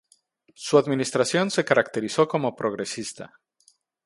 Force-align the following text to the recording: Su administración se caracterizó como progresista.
Su 0.55 0.79
administración 0.79 1.51
se 1.51 1.63
caracterizó 1.63 2.27
como 2.27 2.55
progresista. 2.55 3.39